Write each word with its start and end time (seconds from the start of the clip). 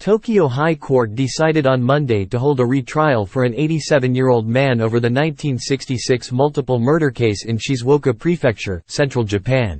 Tokyo 0.00 0.48
High 0.48 0.76
Court 0.76 1.14
decided 1.14 1.66
on 1.66 1.82
Monday 1.82 2.24
to 2.24 2.38
hold 2.38 2.58
a 2.58 2.64
retrial 2.64 3.26
for 3.26 3.44
an 3.44 3.52
87-year-old 3.52 4.48
man 4.48 4.80
over 4.80 4.98
the 4.98 5.10
1966 5.10 6.32
multiple 6.32 6.78
murder 6.78 7.10
case 7.10 7.44
in 7.44 7.58
Shizuoka 7.58 8.18
Prefecture, 8.18 8.82
central 8.86 9.24
Japan. 9.24 9.78